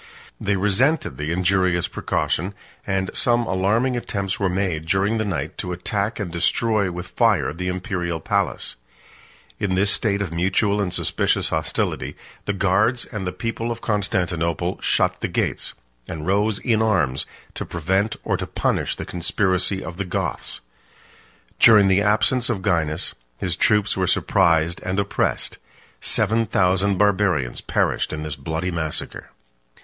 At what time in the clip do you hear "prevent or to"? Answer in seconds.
17.63-18.47